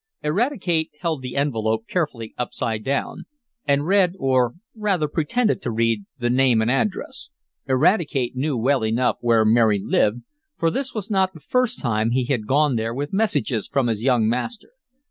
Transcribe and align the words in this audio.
Eradicate 0.23 0.89
held 1.01 1.21
the 1.21 1.35
envelope 1.37 1.87
carefully 1.87 2.33
upside 2.35 2.83
down, 2.83 3.25
and 3.67 3.85
read 3.85 4.15
or 4.17 4.55
rather 4.75 5.07
pretended 5.07 5.61
to 5.61 5.69
read 5.69 6.05
the 6.17 6.27
name 6.27 6.59
and 6.59 6.71
address. 6.71 7.29
Eradicate 7.67 8.35
knew 8.35 8.57
well 8.57 8.83
enough 8.83 9.17
where 9.21 9.45
Mary 9.45 9.79
lived, 9.79 10.23
for 10.57 10.71
this 10.71 10.91
was 10.95 11.11
not 11.11 11.35
the 11.35 11.39
first 11.39 11.79
time 11.79 12.09
he 12.09 12.25
had 12.25 12.47
gone 12.47 12.77
there 12.77 12.95
with 12.95 13.13
messages 13.13 13.67
from 13.67 13.85
his 13.85 14.01
young 14.01 14.27
master. 14.27 14.71